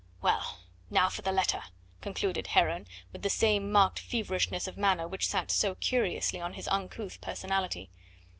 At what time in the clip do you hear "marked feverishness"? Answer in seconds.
3.71-4.67